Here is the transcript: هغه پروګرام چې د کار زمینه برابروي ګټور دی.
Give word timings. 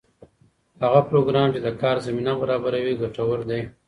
هغه 0.83 0.99
پروګرام 1.09 1.47
چې 1.53 1.59
د 1.63 1.69
کار 1.81 1.97
زمینه 2.07 2.33
برابروي 2.41 2.93
ګټور 3.01 3.39
دی. 3.49 3.61